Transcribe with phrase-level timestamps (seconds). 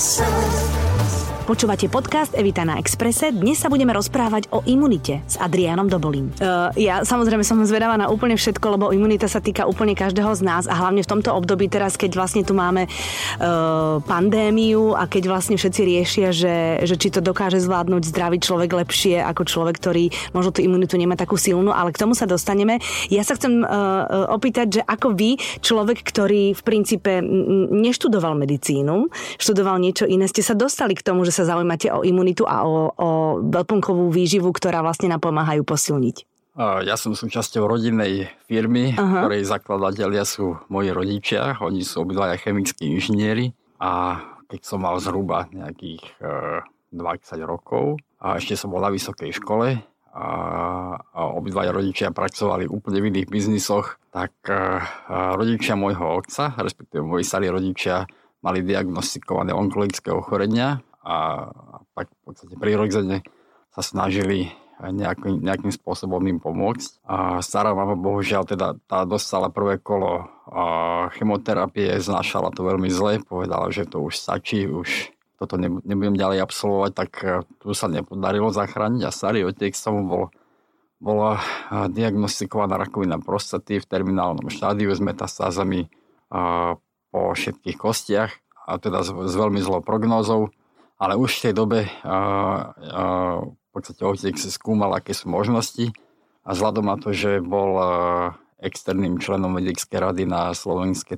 [0.00, 0.39] so
[1.50, 3.34] Počúvate podcast Evita na Exprese.
[3.34, 6.30] Dnes sa budeme rozprávať o imunite s Adrianom Dobolím.
[6.38, 10.46] Uh, ja samozrejme som zvedavá na úplne všetko, lebo imunita sa týka úplne každého z
[10.46, 15.26] nás a hlavne v tomto období teraz, keď vlastne tu máme uh, pandémiu a keď
[15.26, 20.06] vlastne všetci riešia, že, že či to dokáže zvládnuť zdravý človek lepšie ako človek, ktorý
[20.30, 22.78] možno tú imunitu nemá takú silnú, ale k tomu sa dostaneme.
[23.10, 25.34] Ja sa chcem uh, opýtať, že ako vy,
[25.66, 27.18] človek, ktorý v princípe
[27.74, 32.44] neštudoval medicínu, študoval niečo iné, ste sa dostali k tomu, že sa zaujímate o imunitu
[32.48, 33.08] a o, o
[33.42, 36.30] doplnkovú výživu, ktorá vlastne napomáhajú posilniť?
[36.60, 39.24] Ja som súčasťou rodinnej firmy, uh-huh.
[39.24, 41.56] ktorej zakladatelia sú moji rodičia.
[41.62, 48.36] Oni sú obidvaja chemickí inžinieri a keď som mal zhruba nejakých 20 e, rokov a
[48.36, 49.78] ešte som bol na vysokej škole
[50.10, 50.28] a,
[51.00, 57.00] a obidvaja rodičia pracovali úplne v iných biznisoch, tak a, e, rodičia môjho otca, respektíve
[57.06, 58.10] moji starí rodičia,
[58.42, 61.48] mali diagnostikované onkologické ochorenia a
[61.96, 63.24] tak v podstate prirodzene
[63.72, 67.04] sa snažili nejakým, nejakým spôsobom im pomôcť.
[67.04, 70.64] A stará mama bohužiaľ teda tá dostala prvé kolo a
[71.12, 76.92] chemoterapie, znášala to veľmi zle, povedala, že to už stačí, už toto nebudem ďalej absolvovať,
[76.92, 77.28] tak e,
[77.64, 80.24] tu sa nepodarilo zachrániť a starý otec tomu bol,
[81.00, 81.40] bola
[81.88, 85.88] diagnostikovaná rakovina prostaty v terminálnom štádiu s metastázami
[87.10, 88.30] po všetkých kostiach
[88.68, 90.52] a teda s veľmi zlou prognózou
[91.00, 92.16] ale už v tej dobe a, a,
[93.40, 95.96] v podstate otec skúmal, aké sú možnosti
[96.44, 97.80] a vzhľadom na to, že bol
[98.60, 101.16] externým členom vedeckej rady na Slovenskej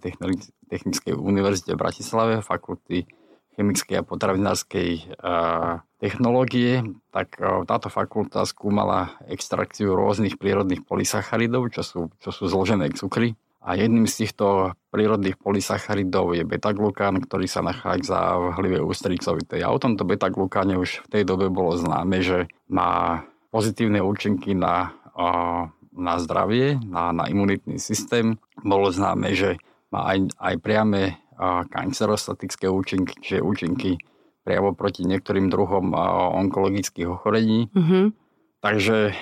[0.70, 3.10] technickej univerzite v Bratislave, fakulty
[3.58, 5.12] chemickej a potravinárskej
[6.00, 7.36] technológie, tak
[7.68, 13.36] táto fakulta skúmala extrakciu rôznych prírodných polysacharidov, čo sú, čo sú zložené cukry.
[13.62, 19.64] A jedným z týchto prírodných polysacharidov je beta-glukán, ktorý sa nachádza v hlive ústricovitej.
[19.64, 24.92] A o tomto beta-glukáne už v tej dobe bolo známe, že má pozitívne účinky na,
[25.96, 28.36] na zdravie, na, na imunitný systém.
[28.60, 29.56] Bolo známe, že
[29.88, 31.24] má aj, aj priame
[31.72, 33.96] kancerostatické účinky, čiže účinky
[34.44, 35.96] priamo proti niektorým druhom
[36.36, 37.72] onkologických ochorení.
[37.72, 38.04] Mm-hmm.
[38.60, 39.16] Takže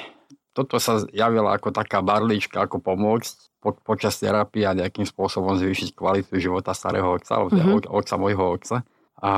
[0.50, 5.92] toto sa javilo ako taká barlička, ako pomôcť po, počas terapie a nejakým spôsobom zvýšiť
[5.92, 7.92] kvalitu života starého otca, alebo mm-hmm.
[7.92, 8.76] otca môjho otca.
[9.20, 9.30] A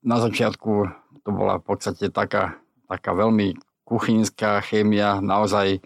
[0.00, 0.72] na začiatku
[1.24, 2.56] to bola v podstate taká,
[2.88, 5.80] taká veľmi kuchynská chémia, naozaj e,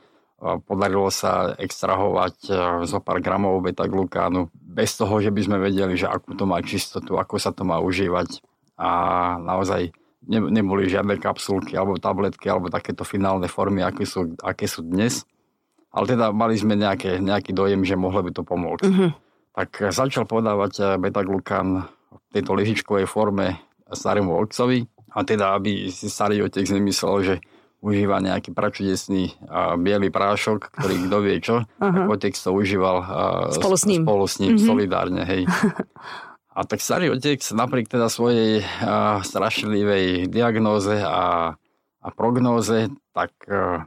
[0.62, 2.50] podarilo sa extrahovať e,
[2.86, 7.18] zo pár gramov beta-glukánu bez toho, že by sme vedeli, že akú to má čistotu,
[7.18, 8.38] ako sa to má užívať.
[8.78, 8.90] A
[9.42, 9.90] naozaj
[10.26, 15.26] ne, neboli žiadne kapsulky alebo tabletky alebo takéto finálne formy, aké sú, aké sú dnes
[15.92, 18.84] ale teda mali sme nejaké, nejaký dojem, že mohlo by to pomôcť.
[18.84, 19.10] Uh-huh.
[19.56, 23.56] Tak začal podávať eh, beta-glukán v tejto lyžičkovej forme
[23.88, 24.84] starému otcovi
[25.16, 27.34] a teda, aby si starý otec nemyslel, že
[27.78, 33.06] užíva nejaký pračudesný uh, biely prášok, ktorý kto vie čo, tak otec to užíval uh,
[33.54, 34.66] spolu s ním, spolu s ním uh-huh.
[34.66, 35.22] solidárne.
[35.22, 35.46] Hej.
[36.58, 41.54] A tak starý otec napriek teda svojej uh, strašlivej diagnóze a,
[42.02, 43.86] a prognóze, tak uh,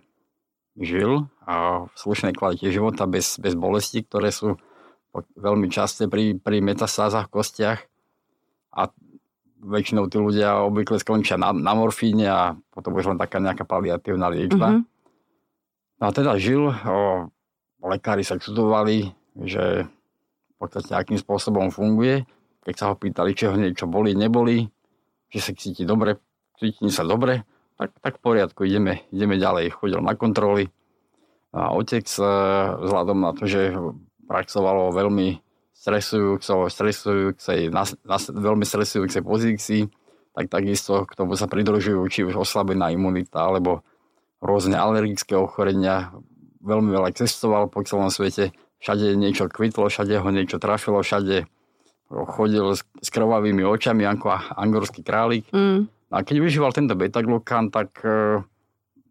[0.79, 4.55] žil a v slušnej kvalite života bez, bez bolesti, ktoré sú
[5.35, 7.79] veľmi časté pri, pri metastázach v kostiach.
[8.71, 8.87] A
[9.61, 12.41] väčšinou tí ľudia obvykle skončia na, na morfíne a
[12.73, 14.67] potom už len taká nejaká paliatívna liečba.
[14.73, 14.83] Mm-hmm.
[16.01, 17.29] No a teda žil, o,
[17.85, 19.13] lekári sa čudovali,
[19.45, 22.25] že v podstate akým spôsobom funguje.
[22.65, 24.65] Keď sa ho pýtali, či ho niečo boli, neboli,
[25.29, 26.17] že sa cíti dobre,
[26.57, 27.45] cíti sa dobre,
[27.81, 29.73] tak, tak v poriadku, ideme, ideme ďalej.
[29.73, 30.69] Chodil na kontroly,
[31.51, 32.23] a otec e,
[32.79, 33.75] vzhľadom na to, že
[34.23, 35.43] pracovalo veľmi
[35.75, 37.83] stresujúcej, na,
[38.29, 39.81] veľmi stresujúcej pozícii,
[40.31, 43.83] tak takisto k tomu sa pridružujú či už oslabená imunita, alebo
[44.39, 46.15] rôzne alergické ochorenia.
[46.63, 51.49] Veľmi veľa cestoval po celom svete, všade niečo kvitlo, všade ho niečo trafilo, všade
[52.11, 55.49] chodil s, s krvavými očami ako angorský králik.
[55.51, 55.91] Mm.
[56.11, 58.43] A keď vyžíval tento beta-glukán, tak uh,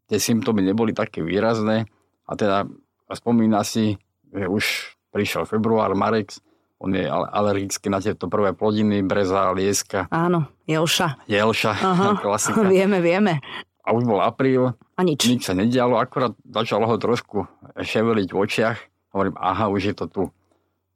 [0.06, 1.88] tie symptómy neboli také výrazné
[2.28, 2.68] a teda
[3.10, 3.96] spomína si,
[4.30, 4.64] že už
[5.10, 6.38] prišiel február, marec,
[6.80, 10.08] on je alergický na tieto prvé plodiny, breza, lieska.
[10.08, 11.28] Áno, jelša.
[11.28, 12.64] Jelša, Aha, klasika.
[12.64, 13.44] Vieme, vieme.
[13.84, 14.72] A už bol apríl.
[14.96, 15.28] A nič.
[15.28, 17.44] Nič sa nedialo, akorát začalo ho trošku
[17.76, 18.78] ševeliť v očiach.
[19.12, 20.22] Hovorím, aha, už je to tu.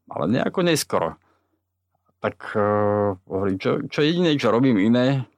[0.09, 1.21] Ale nejako neskoro.
[2.25, 5.29] Tak uh, hovorím, čo, čo jediné, čo robím iné,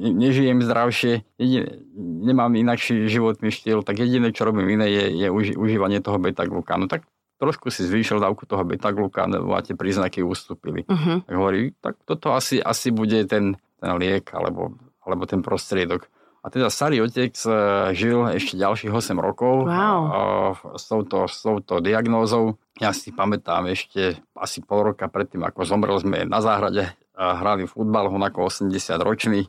[0.00, 5.54] nežijem zdravšie, jediné, nemám inakší životný štýl, tak jediné, čo robím iné, je, je uži,
[5.56, 6.86] užívanie toho beta-glukánu.
[6.92, 7.08] Tak
[7.40, 10.84] trošku si zvýšil dávku toho beta-glukánu a tie príznaky ustúpili.
[10.84, 11.24] Uh-huh.
[11.24, 16.04] Tak hovorí, tak toto asi, asi bude ten, ten liek alebo, alebo ten prostriedok.
[16.40, 17.50] A teda starý otec e,
[17.92, 20.56] žil ešte ďalších 8 rokov wow.
[20.72, 22.56] s, touto, s touto diagnózou.
[22.80, 28.10] Ja si pamätám ešte asi pol roka predtým, ako zomrel, sme na záhrade hrali futbal,
[28.10, 29.46] on ako 80 ročný,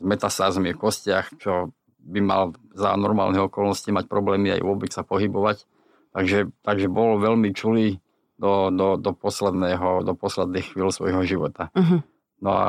[0.00, 2.42] s metasázmi v kostiach, čo by mal
[2.72, 5.68] za normálne okolnosti mať problémy aj vôbec sa pohybovať.
[6.10, 8.00] Takže, takže bol veľmi čulý
[8.40, 11.68] do, do, do, posledného, do posledných chvíľ svojho života.
[11.76, 12.00] Uh-huh.
[12.40, 12.66] No a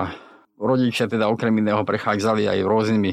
[0.59, 3.11] rodičia teda okrem iného prechádzali aj rôznymi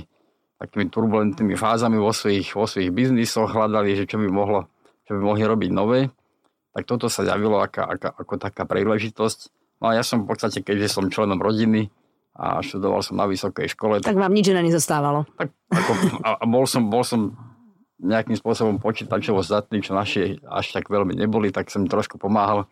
[0.58, 4.66] takými turbulentnými fázami vo svojich, vo svojich biznisoch, hľadali, že čo by, mohlo,
[5.06, 6.10] čo by mohli robiť nové.
[6.74, 9.54] Tak toto sa javilo ako, ako, ako taká príležitosť.
[9.78, 11.90] No a ja som v podstate, keďže som členom rodiny
[12.38, 13.98] a študoval som na vysokej škole.
[13.98, 15.26] Tak, tak vám nič iné nezostávalo.
[15.34, 15.90] Tak, ako,
[16.22, 17.34] a, a bol, som, bol som
[17.98, 22.70] nejakým spôsobom počítačovo zdatný, čo naši až tak veľmi neboli, tak som trošku pomáhal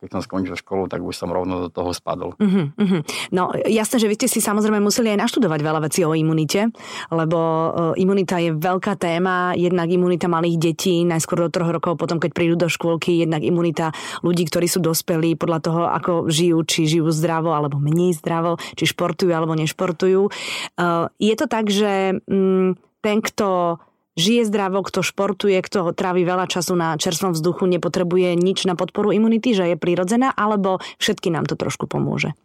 [0.00, 2.32] keď som skončil školu, tak už som rovno do toho spadol.
[2.40, 3.00] Uh-huh, uh-huh.
[3.36, 6.72] No jasné, že vy ste si samozrejme museli aj naštudovať veľa vecí o imunite,
[7.12, 12.16] lebo uh, imunita je veľká téma, jednak imunita malých detí, najskôr do troch rokov, potom
[12.16, 13.92] keď prídu do škôlky, jednak imunita
[14.24, 18.88] ľudí, ktorí sú dospelí podľa toho, ako žijú, či žijú zdravo alebo menej zdravo, či
[18.88, 20.32] športujú alebo nešportujú.
[20.80, 22.72] Uh, je to tak, že um,
[23.04, 23.76] ten, kto
[24.20, 29.16] žije zdravo, kto športuje, kto trávi veľa času na čerstvom vzduchu, nepotrebuje nič na podporu
[29.16, 32.36] imunity, že je prirodzená, alebo všetky nám to trošku pomôže?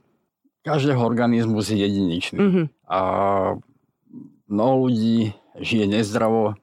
[0.63, 2.38] Každého organizmus je jedinečný.
[2.39, 2.66] Mm-hmm.
[2.89, 3.00] A
[4.50, 6.57] mnoho ľudí žije nezdravo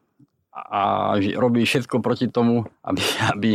[0.53, 3.51] a robí všetko proti tomu, aby, aby,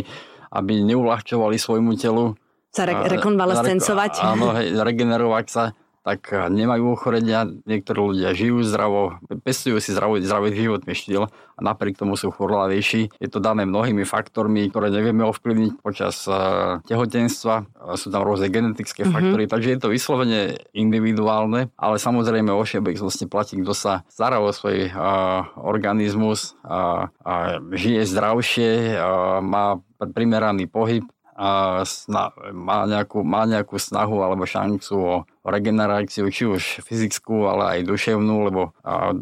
[0.54, 2.38] aby neulahčovali svojmu telu.
[2.72, 4.24] Sa re- rekonvalescencovať.
[4.24, 5.64] Áno, regenerovať sa
[6.08, 12.00] tak nemajú ochorenia, niektorí ľudia žijú zdravo, pestujú si zdravý, zdravý životný štýl a napriek
[12.00, 13.12] tomu sú chorlavejší.
[13.20, 17.68] Je to dané mnohými faktormi, ktoré nevieme ovplyvniť počas uh, tehotenstva.
[18.00, 19.16] Sú tam rôzne genetické mm-hmm.
[19.20, 24.48] faktory, takže je to vyslovene individuálne, ale samozrejme o všeobecnosti platí, kto sa stará o
[24.56, 29.84] svoj uh, organizmus, uh, uh, žije zdravšie, uh, má
[30.16, 31.04] primeraný pohyb,
[31.38, 37.64] a sna- má, nejakú, má nejakú snahu alebo šancu o, regeneráciu, či už fyzickú, ale
[37.78, 39.14] aj duševnú, lebo a,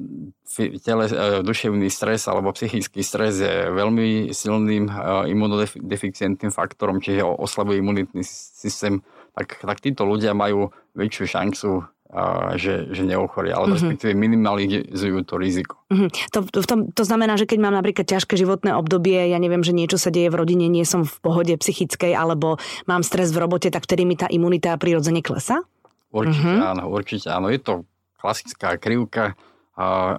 [0.79, 7.27] tele, a, e, duševný stres alebo psychický stres je veľmi silným a, imunodeficientným faktorom, čiže
[7.27, 9.03] oslabuje imunitný systém,
[9.35, 11.69] tak, tak títo ľudia majú väčšiu šancu
[12.55, 13.75] že, že neochoria, ale mm-hmm.
[13.75, 15.75] respektíve minimalizujú to riziko.
[15.91, 16.09] Mm-hmm.
[16.31, 19.75] To, to, to, to znamená, že keď mám napríklad ťažké životné obdobie, ja neviem, že
[19.75, 22.55] niečo sa deje v rodine, nie som v pohode psychickej, alebo
[22.87, 25.67] mám stres v robote, tak vtedy mi tá imunita prirodzene klesa?
[26.15, 26.71] Určite mm-hmm.
[26.71, 27.51] áno, určite áno.
[27.51, 27.83] Je to
[28.15, 29.35] klasická krivka.
[29.75, 30.15] A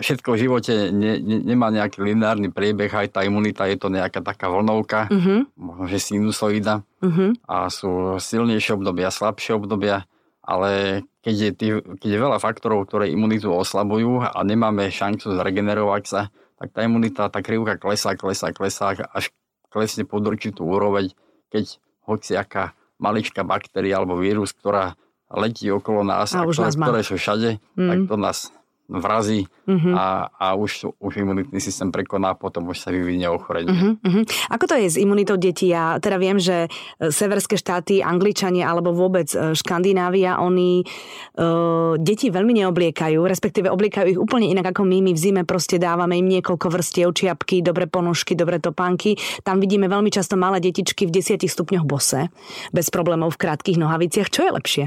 [0.00, 4.24] všetko v živote ne, ne, nemá nejaký lineárny priebeh, aj tá imunita je to nejaká
[4.24, 5.52] taká vlnovka, mm-hmm.
[5.60, 6.80] možno že sinusoida.
[7.04, 7.44] Mm-hmm.
[7.44, 10.08] A sú silnejšie obdobia, slabšie obdobia
[10.48, 11.66] ale keď je, tý,
[12.00, 16.20] keď je veľa faktorov, ktoré imunitu oslabujú a nemáme šancu zregenerovať sa,
[16.56, 19.28] tak tá imunita, tá krivka klesá, klesá, klesá, až
[19.68, 21.12] klesne pod určitú úroveň,
[21.52, 21.76] keď
[22.08, 24.96] hociaká maličká baktéria alebo vírus, ktorá
[25.28, 27.88] letí okolo nás a, a ktoré, ktoré sú všade, mm.
[27.92, 28.48] tak to nás
[28.88, 29.92] vrazí uh-huh.
[29.92, 33.68] a, a už, už imunitný systém prekoná, potom už sa vyvinie ochorenie.
[33.68, 34.24] Uh-huh, uh-huh.
[34.48, 35.68] Ako to je s imunitou detí?
[35.68, 42.32] Ja teda viem, že e, severské štáty, Angličania alebo vôbec e, Škandinávia, oni uh, deti
[42.32, 45.04] veľmi neobliekajú, respektíve obliekajú ich úplne inak ako my.
[45.04, 49.20] My v zime proste dávame im niekoľko vrstiev, čiapky, dobré ponožky, dobré topánky.
[49.44, 52.32] Tam vidíme veľmi často malé detičky v 10 stupňoch bose,
[52.72, 54.32] bez problémov v krátkých nohaviciach.
[54.32, 54.84] Čo je lepšie?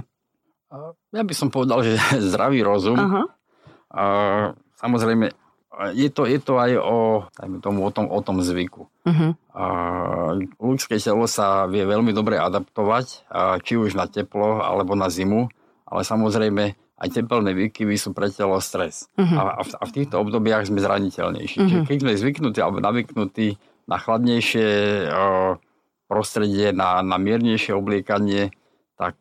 [1.11, 1.99] Ja by som povedal, že
[2.31, 3.40] zdravý rozum uh-huh
[4.79, 5.31] samozrejme,
[5.95, 7.25] je to, je to aj o,
[7.63, 8.91] tomu, o, tom, o tom zvyku.
[9.07, 9.31] Uh-huh.
[10.59, 13.27] Ľudské telo sa vie veľmi dobre adaptovať,
[13.63, 15.47] či už na teplo alebo na zimu,
[15.87, 16.63] ale samozrejme
[17.01, 19.09] aj teplné výkyvy sú pre telo stres.
[19.17, 19.57] Uh-huh.
[19.57, 21.57] A, v, a v týchto obdobiach sme zraniteľnejší.
[21.57, 21.67] Uh-huh.
[21.71, 23.57] Čiže keď sme zvyknutí alebo navyknutí
[23.89, 24.67] na chladnejšie
[26.05, 28.53] prostredie, na, na miernejšie obliekanie,
[28.99, 29.17] tak,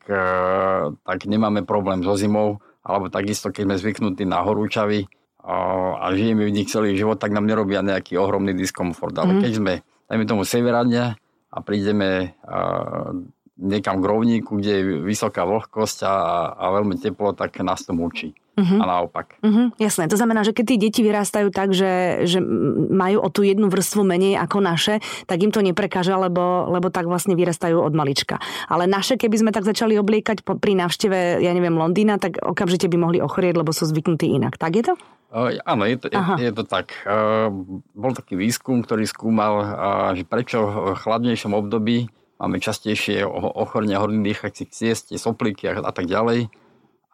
[1.06, 5.04] tak nemáme problém so zimou alebo takisto, keď sme zvyknutí na horúčavy
[5.40, 9.16] a, žijeme v nich celý život, tak nám nerobia nejaký ohromný diskomfort.
[9.16, 9.40] Ale mm.
[9.40, 9.72] keď sme,
[10.08, 11.16] dajme tomu, severania
[11.52, 13.12] a prídeme a,
[13.60, 16.14] niekam k rovníku, kde je vysoká vlhkosť a,
[16.56, 18.32] a veľmi teplo, tak nás to mučí.
[18.60, 18.80] Uh-huh.
[18.80, 19.40] a naopak.
[19.40, 22.44] Uh-huh, jasné, to znamená, že keď tí deti vyrastajú tak, že, že
[22.92, 27.08] majú o tú jednu vrstvu menej ako naše, tak im to neprekáža, lebo, lebo tak
[27.08, 28.36] vlastne vyrastajú od malička.
[28.68, 32.96] Ale naše, keby sme tak začali obliekať pri návšteve, ja neviem, Londýna, tak okamžite by
[33.00, 34.60] mohli ochorieť, lebo sú zvyknutí inak.
[34.60, 34.94] Tak je to?
[35.30, 36.90] Uh, áno, je to, je, je to tak.
[37.06, 37.54] Uh,
[37.94, 42.10] bol taký výskum, ktorý skúmal, uh, že prečo v chladnejšom období
[42.42, 46.50] máme častejšie ochorenia horných dýchacích ciest, soplíky a, a tak ďalej.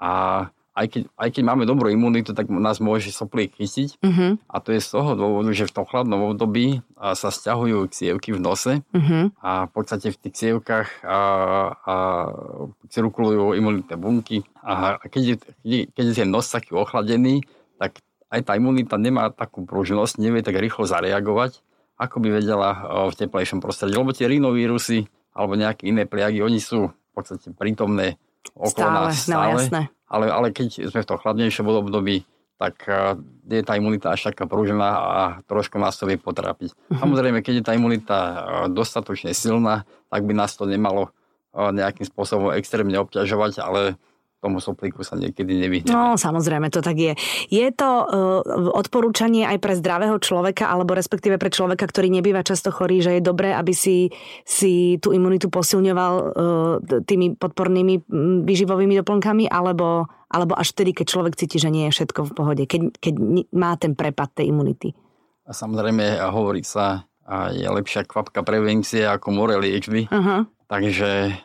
[0.01, 0.13] A
[0.77, 3.97] aj keď, aj keď máme dobrú imunitu, tak nás môže soplík chytiť.
[4.05, 4.37] Uh-huh.
[4.45, 6.85] A to je z toho dôvodu, že v tom chladnom období
[7.17, 9.33] sa stiahujú ksievky v nose uh-huh.
[9.41, 11.21] a v podstate v tých ksievkách a,
[11.81, 11.95] a
[12.93, 14.45] cirkulujú imunitné bunky.
[14.61, 17.41] A keď je, keď je ten nos taký ochladený,
[17.81, 21.65] tak aj tá imunita nemá takú pružnosť, nevie tak rýchlo zareagovať,
[21.97, 22.69] ako by vedela
[23.09, 23.97] v teplejšom prostredí.
[23.97, 28.21] Lebo tie rinovírusy alebo nejaké iné pliagy, oni sú v podstate prítomné
[28.55, 29.53] okolo stále, nás stále.
[29.53, 29.83] No, jasné.
[30.07, 32.23] Ale, ale keď sme v tom chladnejšom období,
[32.57, 36.73] tak uh, je tá imunita až taká prúžená a trošku nás to vie potrápiť.
[36.73, 37.01] Uh-huh.
[37.05, 38.37] Samozrejme, keď je tá imunita uh,
[38.73, 41.13] dostatočne silná, tak by nás to nemalo
[41.53, 44.01] uh, nejakým spôsobom extrémne obťažovať, ale
[44.47, 45.91] tomu soplíku sa niekedy nevyhneme.
[45.91, 47.19] No, samozrejme, to tak je.
[47.51, 48.07] Je to uh,
[48.79, 53.23] odporúčanie aj pre zdravého človeka, alebo respektíve pre človeka, ktorý nebýva často chorý, že je
[53.27, 54.15] dobré, aby si,
[54.47, 56.25] si tú imunitu posilňoval uh,
[57.03, 58.07] tými podpornými
[58.47, 62.63] výživovými doplnkami, alebo, alebo až vtedy, keď človek cíti, že nie je všetko v pohode,
[62.71, 63.15] keď, keď
[63.51, 64.95] má ten prepad tej imunity.
[65.47, 67.07] A samozrejme, hovorí sa,
[67.51, 70.07] je lepšia kvapka prevencie ako more liečby.
[70.07, 70.47] Uh-huh.
[70.71, 71.43] Takže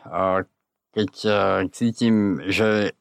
[0.92, 1.34] keď eh,
[1.72, 2.92] cítim, že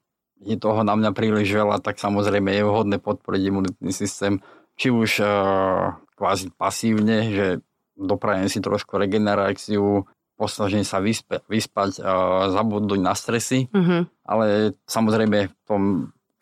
[0.41, 4.41] je toho na mňa príliš veľa, tak samozrejme je vhodné podporiť imunitný systém,
[4.73, 7.45] či už uh, kvázi pasívne, že
[7.93, 10.09] doprajem si trošku regeneráciu,
[10.41, 14.09] posnažím sa vyspe, vyspať, uh, zabudnúť na stresy, uh-huh.
[14.25, 15.83] ale samozrejme v tom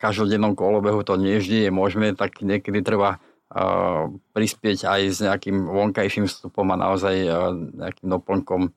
[0.00, 3.20] každodennom kolobehu to nie vždy je možné, tak niekedy treba
[4.30, 7.14] prispieť aj s nejakým vonkajším vstupom a naozaj
[7.74, 8.70] nejakým doplnkom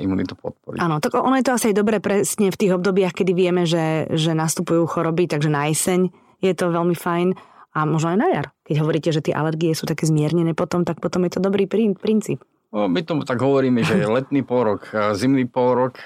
[0.00, 0.80] imunitu podporiť.
[0.80, 4.08] Áno, tak ono je to asi aj dobre presne v tých obdobiach, kedy vieme, že,
[4.12, 6.08] že nastupujú choroby, takže na jeseň
[6.40, 7.36] je to veľmi fajn
[7.76, 8.46] a možno aj na jar.
[8.64, 12.40] Keď hovoríte, že tie alergie sú také zmiernené potom, tak potom je to dobrý princíp.
[12.68, 15.96] My tomu tak hovoríme, že je letný pôrok, zimný pôrok.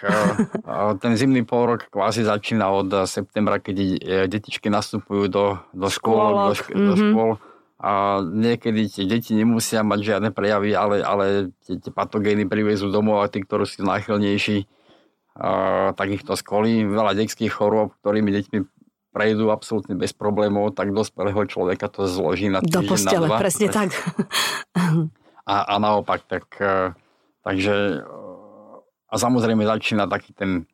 [1.03, 3.99] Ten zimný pôrok kvázi začína od septembra, keď
[4.31, 6.87] detičky nastupujú do, do škôl, do, šk- mm-hmm.
[6.87, 7.31] do škôl
[7.83, 13.27] a niekedy tie deti nemusia mať žiadne prejavy, ale, ale tie, tie patogény privezú domov
[13.27, 14.71] a tí, ktorí sú náchylnejší,
[15.35, 16.87] a, tak ich to skolí.
[16.87, 18.59] Veľa detských chorôb, ktorými deťmi
[19.11, 23.39] prejdú absolútne bez problémov, tak dospelého človeka to zloží na týždeň, Do postele, na dva.
[23.43, 23.91] presne tak.
[25.43, 26.95] A, a naopak, tak, e,
[27.43, 28.07] takže
[29.11, 30.71] a samozrejme začína taký ten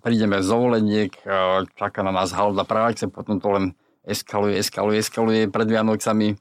[0.00, 5.42] prídeme z dovoleniek, e, čaká na nás halda práce, potom to len eskaluje, eskaluje, eskaluje
[5.48, 6.36] pred Vianocami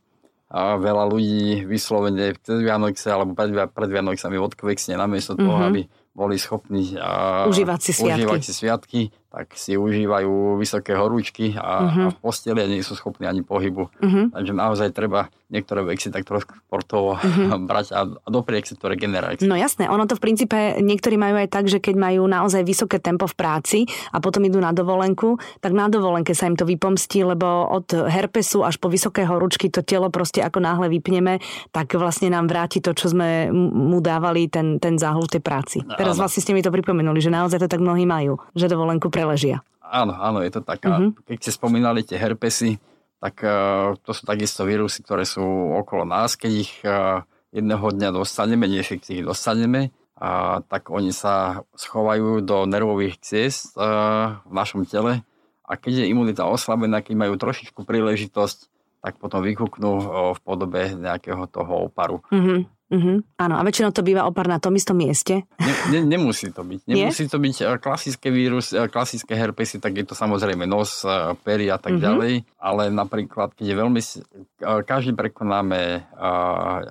[0.53, 5.70] a veľa ľudí vyslovene cez Vianoce alebo pred, pred Vianocami odkvexne namiesto toho, mm-hmm.
[5.74, 5.82] aby
[6.13, 8.22] boli schopní a, užívať si sviatky.
[8.22, 9.01] Užívať si sviatky
[9.33, 12.05] tak si užívajú vysoké horúčky a, uh-huh.
[12.05, 13.89] a v posteli a nie sú schopní ani pohybu.
[13.89, 14.29] Uh-huh.
[14.29, 17.57] Takže naozaj treba niektoré veci tak trošku športovo uh-huh.
[17.69, 19.49] brať a, a dopriek si to regeneráciu.
[19.49, 23.01] No jasné, ono to v princípe niektorí majú aj tak, že keď majú naozaj vysoké
[23.01, 23.79] tempo v práci
[24.13, 28.61] a potom idú na dovolenku, tak na dovolenke sa im to vypomstí, lebo od herpesu
[28.61, 31.41] až po vysoké horúčky to telo proste ako náhle vypneme,
[31.73, 35.77] tak vlastne nám vráti to, čo sme mu dávali ten, ten záhul v tej práci.
[35.97, 39.22] Teraz vlastne ste mi to pripomenuli, že naozaj to tak mnohí majú, že dovolenku pre
[39.23, 39.63] preležia.
[39.79, 40.83] Áno, áno, je to tak.
[40.83, 41.15] Uh-huh.
[41.23, 42.75] Keď ste spomínali tie herpesy,
[43.23, 45.43] tak uh, to sú takisto vírusy, ktoré sú
[45.79, 46.35] okolo nás.
[46.35, 47.23] Keď ich uh,
[47.55, 54.43] jedného dňa dostaneme, nie ich dostaneme, uh, tak oni sa schovajú do nervových ciest uh,
[54.43, 55.23] v našom tele
[55.63, 58.67] a keď je imunita oslabená, keď majú trošičku príležitosť,
[59.03, 59.91] tak potom vykúknú
[60.35, 62.19] v podobe nejakého toho oparu.
[62.27, 62.67] Uh-huh.
[62.93, 63.25] Uh-huh.
[63.41, 65.50] Áno, a väčšinou to býva opar na tom istom mieste.
[65.57, 66.85] Ne, ne, nemusí to byť.
[66.85, 67.31] Nemusí Nie?
[67.33, 71.73] to byť eh, klasické vírus, eh, klasické herpesy, tak je to samozrejme nos, eh, pery
[71.73, 72.05] a tak uh-huh.
[72.05, 74.01] ďalej, ale napríklad, keď je veľmi...
[74.63, 76.07] Každý prekonáme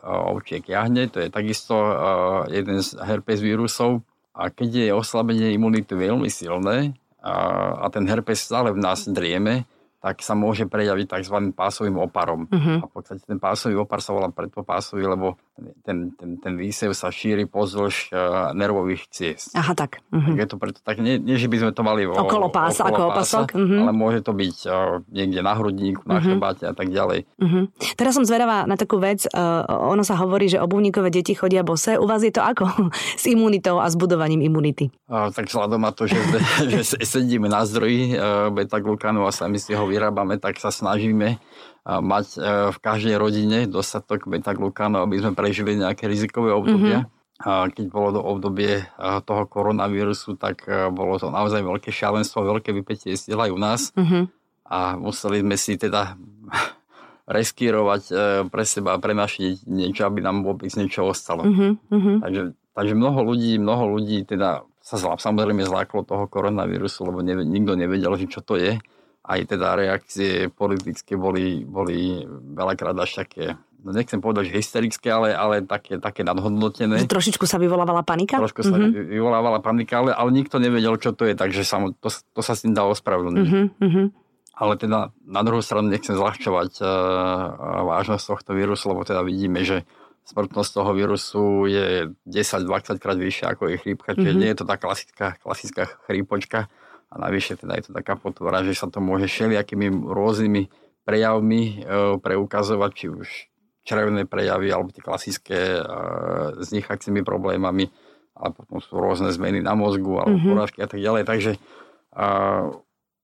[0.04, 1.72] ovčiek jahne, to je takisto
[2.52, 4.04] jeden z herpes vírusov
[4.36, 6.92] a keď je oslabenie imunity veľmi silné
[7.24, 9.64] a ten herpes stále v nás drieme,
[10.02, 11.54] tak sa môže prejaviť tzv.
[11.54, 12.50] pásovým oparom.
[12.50, 12.82] Uh-huh.
[12.82, 15.38] A v podstate ten pásový opar sa volá predpopásový, lebo
[15.86, 19.54] ten, ten, ten výsev sa šíri pozdĺž uh, nervových ciest.
[19.54, 20.02] Aha, tak.
[20.10, 20.34] Uh-huh.
[20.34, 22.90] tak je to preto tak, nie, nie, že by sme to mali o, okolo pása,
[22.90, 23.48] okolo ako pása, opasok.
[23.54, 23.78] Uh-huh.
[23.86, 26.34] Ale môže to byť uh, niekde na hrudníku, na uh-huh.
[26.34, 27.22] chrbáte a tak ďalej.
[27.38, 27.70] Uh-huh.
[27.94, 29.30] Teraz som zvedavá na takú vec.
[29.30, 31.94] Uh, ono sa hovorí, že obuvníkové deti chodia bose.
[31.94, 32.90] U vás je to ako
[33.22, 34.90] s imunitou a s budovaním imunity?
[35.06, 36.18] Uh, tak vzhľadom na to, že,
[36.74, 41.36] že sedíme na zdroji uh, beta-glukanu a sami si ho vyrábame, tak sa snažíme
[41.84, 42.26] mať
[42.72, 47.04] v každej rodine dostatok beta-glukánov, aby sme prežili nejaké rizikové obdobia.
[47.04, 48.86] Mm-hmm keď bolo do obdobie
[49.26, 50.62] toho koronavírusu, tak
[50.94, 53.80] bolo to naozaj veľké šialenstvo, veľké vypetie síl aj u nás.
[53.98, 54.30] Uh-huh.
[54.70, 56.14] A museli sme si teda
[57.36, 58.14] reskírovať e,
[58.46, 61.42] pre seba a pre naši niečo, aby nám vôbec niečo ostalo.
[61.44, 61.76] Uh-huh.
[62.22, 67.38] Takže, takže mnoho ľudí, mnoho ľudí teda sa zlá, samozrejme zláklo toho koronavírusu, lebo ne,
[67.42, 68.78] nikto nevedel, že čo to je.
[69.22, 72.26] Aj teda reakcie politické boli, boli
[72.58, 77.02] veľakrát až také no nechcem povedať, že hysterické, ale, ale také, také nadhodnotené.
[77.02, 78.38] Že trošičku sa vyvolávala panika?
[78.38, 79.10] Trošku sa mm-hmm.
[79.10, 82.62] vyvolávala panika, ale, ale nikto nevedel, čo to je, takže sa, to, to sa s
[82.62, 83.46] tým dalo ospravedlniť.
[83.82, 84.06] Mm-hmm.
[84.52, 86.88] Ale teda na druhú stranu nechcem zľahčovať uh,
[87.82, 89.82] vážnosť tohto vírusu, lebo teda vidíme, že
[90.22, 94.38] smrtnosť toho vírusu je 10-20 krát vyššia ako je chrípka, čiže mm-hmm.
[94.38, 96.70] nie je to tá klasická, klasická chrípočka
[97.12, 100.72] a navyše teda je to taká potvora, že sa to môže všelijakými rôznymi
[101.04, 103.28] prejavmi uh, preukazovať, či už
[103.84, 107.92] červené prejavy alebo tie klasické uh, s nechacími problémami,
[108.32, 110.50] ale potom sú rôzne zmeny na mozgu alebo mm-hmm.
[110.56, 111.22] porážky a tak ďalej.
[111.28, 111.52] Takže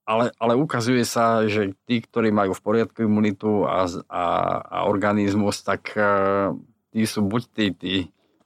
[0.09, 4.25] ale, ale ukazuje sa, že tí, ktorí majú v poriadku imunitu a, a,
[4.65, 6.57] a organizmus, tak uh,
[6.89, 7.95] tí sú buď tí, tí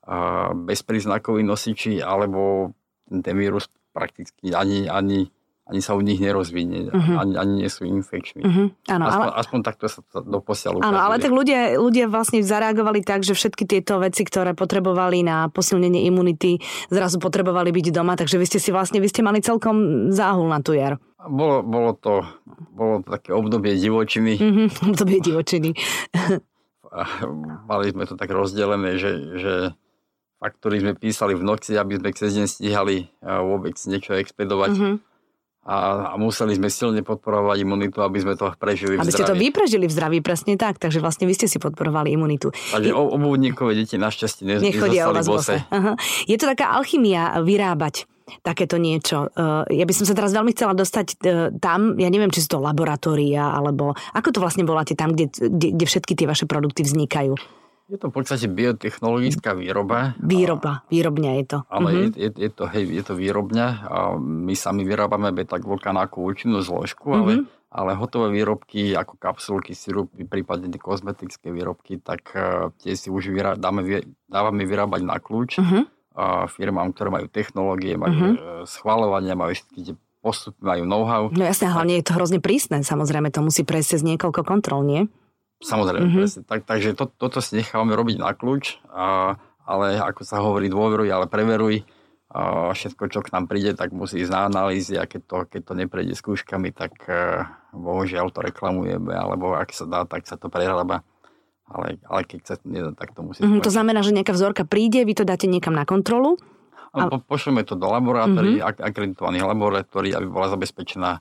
[0.03, 2.75] uh, bezpríznakoví nosiči, alebo
[3.07, 5.31] ten vírus prakticky ani, ani
[5.63, 7.23] ani sa u nich nerozvinie, uh-huh.
[7.23, 8.43] ani, ani nie sú infekční.
[8.43, 8.67] Uh-huh.
[8.91, 9.39] Áno, aspoň, ale...
[9.41, 13.65] aspoň takto sa to doposiaľ Áno, ale tak ľudia, ľudia vlastne zareagovali tak, že všetky
[13.65, 16.59] tieto veci, ktoré potrebovali na posilnenie imunity,
[16.91, 20.59] zrazu potrebovali byť doma, takže vy ste si vlastne, vy ste mali celkom záhul na
[20.59, 20.99] tú jar.
[21.23, 22.27] Bolo, bolo, to,
[22.75, 24.43] bolo to také obdobie divočiny.
[24.43, 24.69] Uh-huh.
[24.93, 25.79] obdobie divočiny.
[27.71, 29.55] mali sme to tak rozdelené, že, že
[30.43, 34.71] faktory sme písali v noci, aby sme cez deň stíhali vôbec niečo expedovať.
[34.75, 34.99] Uh-huh
[35.63, 39.07] a, a museli sme silne podporovať imunitu, aby sme to prežili aby v.
[39.07, 40.83] Aby ste to vy prežili v zdraví, presne tak.
[40.83, 42.51] Takže vlastne vy ste si podporovali imunitu.
[42.51, 42.95] Takže I...
[42.95, 45.63] obuvníkové deti našťastie ne, nechodia o vás bose.
[45.71, 45.95] Aha.
[46.27, 48.11] Je to taká alchymia vyrábať
[48.43, 49.31] takéto niečo.
[49.31, 51.07] Eh, ja by som sa teraz veľmi chcela dostať
[51.63, 55.79] tam, ja neviem, či sú to laboratória, alebo ako to vlastne voláte tam, kde, kde,
[55.79, 57.39] kde všetky tie vaše produkty vznikajú?
[57.93, 60.17] Je to v podstate biotechnologická výroba.
[60.17, 61.59] Výroba, výrobňa je to.
[61.69, 62.05] Ale uh-huh.
[62.17, 67.13] je, je, je, to, hej, je to výrobňa a my sami vyrábame beta-glukán účinnú zložku,
[67.13, 67.21] uh-huh.
[67.21, 67.45] ale, mhm.
[67.69, 73.61] ale hotové výrobky ako kapsulky, sirupy, prípadne kozmetické výrobky, tak uh, tie si už vyrá,
[73.61, 73.85] dáme,
[74.25, 75.85] dávame vyrábať na kľúč uh-huh.
[76.17, 78.65] uh, firmám, ktoré majú technológie, majú uh-huh.
[78.65, 81.29] schvalovania, majú všetky tie postupy, majú know-how.
[81.29, 85.13] No jasne, hlavne je to hrozne prísne, samozrejme, to musí prejsť cez niekoľko kontrol, nie?
[85.63, 86.23] Samozrejme, mm-hmm.
[86.27, 86.43] presne.
[86.43, 91.07] Tak, takže to, toto si nechávame robiť na kľúč, a, ale ako sa hovorí, dôveruj,
[91.09, 91.87] ale preveruj.
[92.33, 95.63] A všetko, čo k nám príde, tak musí ísť na analýzy a keď to, keď
[95.69, 97.45] to neprejde skúškami, tak uh,
[97.77, 101.05] bohužiaľ to reklamujeme, alebo ak sa dá, tak sa to prerába.
[101.69, 103.45] Ale, ale keď sa to nedá, tak to musí...
[103.45, 106.41] Mm-hmm, to znamená, že nejaká vzorka príde, vy to dáte niekam na kontrolu?
[106.97, 107.13] A...
[107.13, 108.81] Po, pošleme to do laboratórií, mm-hmm.
[108.81, 111.21] akreditovaných laboratórií, aby bola zabezpečená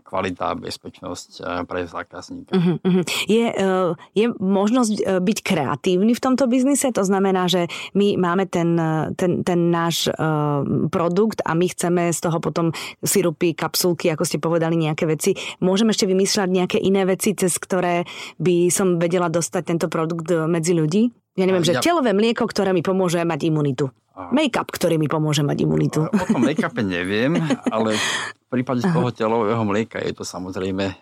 [0.00, 2.56] kvalita a bezpečnosť eh, pre zákazníka.
[2.56, 3.04] Uh-huh, uh-huh.
[3.28, 6.88] Je, uh, je možnosť uh, byť kreatívny v tomto biznise?
[6.96, 8.74] To znamená, že my máme ten,
[9.16, 10.08] ten, ten náš
[10.88, 12.70] produkt a my chceme z toho potom
[13.04, 15.36] sirupy, kapsulky, ako ste povedali, nejaké veci.
[15.60, 18.08] Môžeme ešte vymýšľať nejaké iné veci, cez ktoré
[18.40, 21.21] by som vedela dostať tento produkt medzi ľudí?
[21.36, 21.80] Ja neviem, že ja...
[21.80, 23.88] telové mlieko, ktoré mi pomôže mať imunitu.
[24.12, 26.04] Make-up, ktorý mi pomôže mať imunitu.
[26.04, 27.32] O tom make-upe neviem,
[27.74, 30.92] ale v prípade toho telového mlieka je to samozrejme,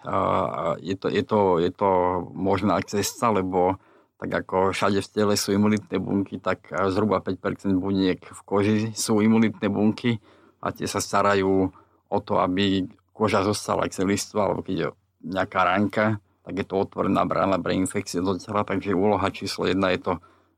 [0.78, 1.90] je to, je to, je to
[2.30, 3.82] možná cesta, lebo
[4.22, 9.18] tak ako všade v tele sú imunitné bunky, tak zhruba 5% buniek v koži sú
[9.18, 10.22] imunitné bunky
[10.62, 11.72] a tie sa starajú
[12.10, 14.88] o to, aby koža zostala celistva, alebo keď je
[15.26, 16.04] nejaká ranka,
[16.46, 20.12] tak je to otvorená brána pre infekcie do tela, takže úloha číslo jedna je to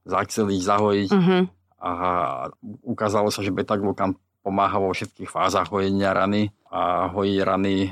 [0.06, 1.42] zaceliť, zahojiť, uh-huh
[1.82, 1.90] a
[2.86, 4.14] ukázalo sa, že beta-glukán
[4.46, 7.90] pomáha vo všetkých fázach hojenia rany a hojí rany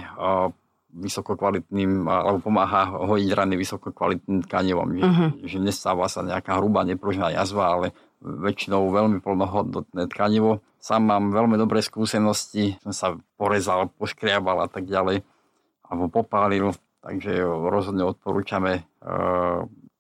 [0.91, 4.89] vysokokvalitným, alebo pomáha hojiť rany vysokokvalitným tkanivom.
[4.95, 5.31] Že, uh-huh.
[5.43, 7.87] že nestáva sa nejaká hrubá, nepružná jazva, ale
[8.23, 10.63] väčšinou veľmi plnohodnotné tkanivo.
[10.79, 15.23] Sám mám veľmi dobré skúsenosti, som sa porezal, poškriabal a tak ďalej,
[15.87, 18.85] alebo popálil, takže rozhodne odporúčame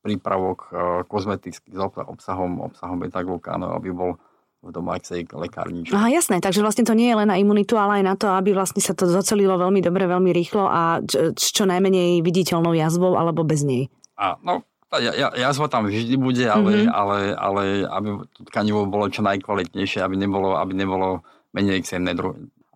[0.01, 0.69] prípravok e,
[1.05, 4.17] kozmetický s obsahom, obsahom beta-glukánov, aby bol
[4.61, 5.97] v domácej lekárničke.
[5.97, 8.53] Aha, jasné, takže vlastne to nie je len na imunitu, ale aj na to, aby
[8.53, 11.01] vlastne sa to zocelilo veľmi dobre, veľmi rýchlo a
[11.33, 13.89] s čo najmenej viditeľnou jazvou alebo bez nej.
[14.21, 14.61] A, no,
[15.01, 16.93] ja, jazva tam vždy bude, ale, mm-hmm.
[16.93, 21.25] ale, ale aby to tkanivo bolo čo najkvalitnejšie, aby nebolo, aby nebolo
[21.57, 22.13] menej exémne.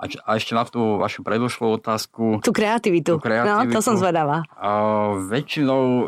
[0.05, 2.45] A A, ešte na tú vašu predošlú otázku.
[2.45, 3.17] Tú kreativitu.
[3.17, 3.73] Tú kreativitu.
[3.73, 4.45] No, to som zvedavá.
[4.53, 6.05] Uh, väčšinou uh,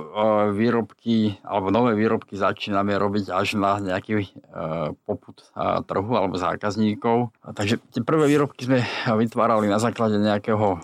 [0.52, 7.32] výrobky, alebo nové výrobky začíname robiť až na nejaký uh, poput uh, trhu alebo zákazníkov.
[7.40, 10.76] A takže tie prvé výrobky sme vytvárali na základe nejakého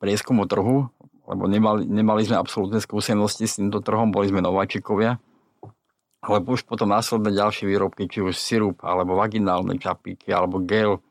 [0.00, 0.88] prieskumu trhu,
[1.28, 5.20] lebo nemali, nemali sme absolútne skúsenosti s týmto trhom, boli sme nováčikovia.
[6.24, 11.04] Alebo už potom následné ďalšie výrobky, či už sirup, alebo vaginálne čapíky, alebo gel,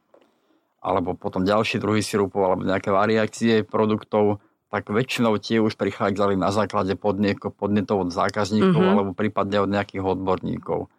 [0.85, 4.37] alebo potom ďalšie druhy sirupov alebo nejaké variácie produktov,
[4.69, 8.93] tak väčšinou tie už prichádzali na základe podnetov od zákazníkov mm-hmm.
[8.93, 10.93] alebo prípadne od nejakých odborníkov.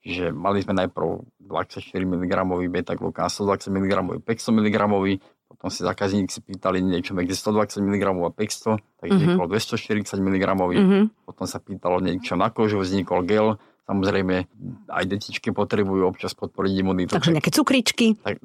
[0.00, 1.08] Čiže mali sme najprv
[1.44, 2.32] 24 mg
[2.72, 3.92] beta-glukán, 120 mg,
[4.24, 4.76] 500 mg,
[5.50, 10.08] potom si zákazník si pýtali niečo medzi 120 mg a 500, takže mm-hmm.
[10.08, 11.02] 240 mg, mm-hmm.
[11.28, 13.60] potom sa pýtalo niečo na kožu, vznikol gel,
[13.90, 14.46] Samozrejme,
[14.86, 17.10] aj detičky potrebujú občas podporiť imunitu.
[17.10, 18.14] Takže nejaké cukričky.
[18.22, 18.38] Tak,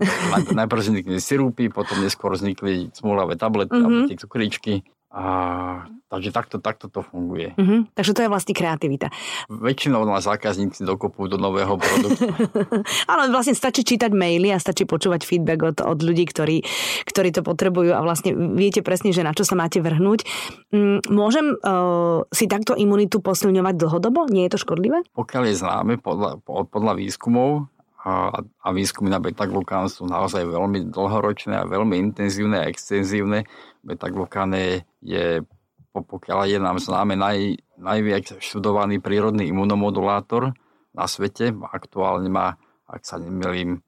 [0.57, 3.85] najprv vznikli sirupy, potom neskôr vznikli smolavé tablety mm-hmm.
[3.85, 4.73] alebo tie cukričky.
[5.15, 7.55] A, takže takto, takto to funguje.
[7.55, 7.95] Mm-hmm.
[7.95, 9.07] Takže to je vlastne kreativita.
[9.47, 12.27] Väčšinou nás zákazníci dokopú do nového produktu.
[13.11, 16.67] Ale vlastne stačí čítať maily a stačí počúvať feedback od, od ľudí, ktorí,
[17.07, 20.27] ktorí to potrebujú a vlastne viete presne, že na čo sa máte vrhnúť.
[20.75, 24.27] Mm, môžem uh, si takto imunitu posilňovať dlhodobo?
[24.27, 24.99] Nie je to škodlivé?
[25.15, 27.71] Pokiaľ je známe podľa, podľa výskumov,
[28.05, 33.49] a, a výskumy na beta-glukán sú naozaj veľmi dlhoročné a veľmi intenzívne a extenzívne.
[33.81, 34.53] Beta-glukán
[35.01, 35.41] je,
[35.89, 40.53] pokiaľ je nám známe, naj, najviac študovaný prírodný imunomodulátor
[40.93, 41.49] na svete.
[41.73, 43.81] Aktuálne má, ak sa nemýlim,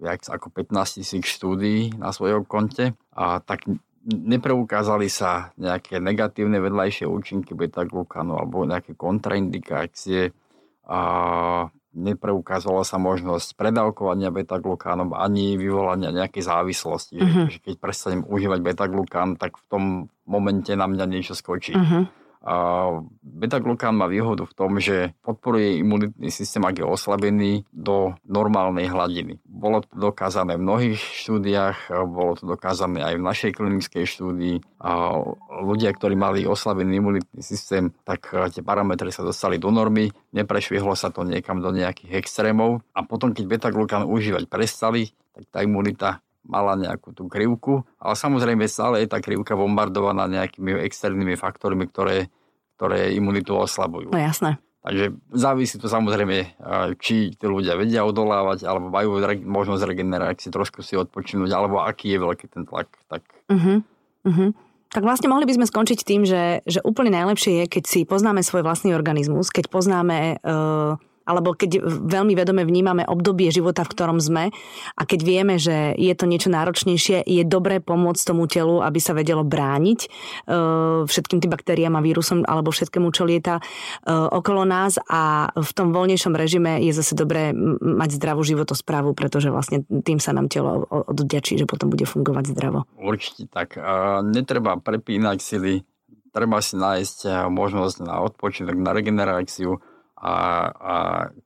[0.00, 2.96] viac ako 15 tisíc štúdií na svojom konte.
[3.12, 3.68] A tak
[4.08, 10.32] nepreukázali sa nejaké negatívne vedľajšie účinky beta-glukánu alebo nejaké kontraindikácie.
[10.88, 11.00] A
[11.96, 17.16] nepreukázala sa možnosť predávkovania beta-glukánom ani vyvolania nejakej závislosti.
[17.18, 17.46] Uh-huh.
[17.48, 19.84] Že keď prestanem užívať beta-glukán, tak v tom
[20.28, 21.72] momente na mňa niečo skočí.
[21.72, 22.04] Uh-huh.
[22.42, 22.54] A
[23.22, 29.42] beta-glukán má výhodu v tom, že podporuje imunitný systém, ak je oslabený, do normálnej hladiny.
[29.42, 34.56] Bolo to dokázané v mnohých štúdiách, bolo to dokázané aj v našej klinickej štúdii.
[34.78, 35.18] A
[35.66, 41.10] ľudia, ktorí mali oslabený imunitný systém, tak tie parametre sa dostali do normy, neprešvihlo sa
[41.10, 46.74] to niekam do nejakých extrémov a potom, keď beta-glukán užívať prestali, tak tá imunita mala
[46.80, 52.32] nejakú tú krivku, ale samozrejme stále je tá krivka bombardovaná nejakými externými faktormi, ktoré,
[52.80, 54.08] ktoré imunitu oslabujú.
[54.08, 54.56] No jasné.
[54.78, 56.56] Takže závisí to samozrejme,
[56.96, 62.18] či tí ľudia vedia odolávať, alebo majú možnosť regenerácie, trošku si odpočinúť, alebo aký je
[62.24, 62.88] veľký ten tlak.
[63.10, 63.20] Tak...
[63.52, 63.84] Uh-huh.
[64.24, 64.50] Uh-huh.
[64.88, 68.40] Tak vlastne mohli by sme skončiť tým, že, že úplne najlepšie je, keď si poznáme
[68.40, 70.96] svoj vlastný organizmus, keď poznáme uh,
[71.28, 74.48] alebo keď veľmi vedome vnímame obdobie života, v ktorom sme
[74.96, 79.12] a keď vieme, že je to niečo náročnejšie, je dobré pomôcť tomu telu, aby sa
[79.12, 80.08] vedelo brániť e,
[81.04, 83.62] všetkým tým baktériám a vírusom alebo všetkému, čo lieta e,
[84.08, 87.52] okolo nás a v tom voľnejšom režime je zase dobré
[87.84, 92.88] mať zdravú životosprávu, pretože vlastne tým sa nám telo odďačí, že potom bude fungovať zdravo.
[92.96, 93.76] Určite tak.
[94.24, 95.84] Netreba prepínať sily,
[96.32, 99.82] treba si nájsť možnosť na odpočinok, na regeneráciu,
[100.18, 100.34] a,
[100.74, 100.94] a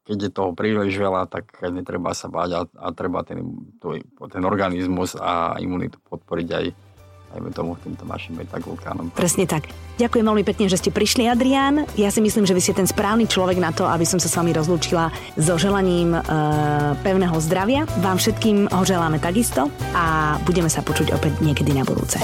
[0.08, 3.44] keď je toho príliš veľa, tak netreba sa báť a, a treba ten,
[4.16, 6.66] ten organizmus a imunitu podporiť aj
[7.32, 9.08] dajme tomu týmto našim beta-glukánom.
[9.16, 9.72] Presne tak.
[9.96, 11.88] Ďakujem veľmi pekne, že ste prišli, Adrián.
[11.96, 14.36] Ja si myslím, že vy ste ten správny človek na to, aby som sa s
[14.36, 15.08] vami rozlúčila
[15.40, 16.20] so želaním e,
[17.00, 17.88] pevného zdravia.
[18.04, 22.20] Vám všetkým ho želáme takisto a budeme sa počuť opäť niekedy na budúce.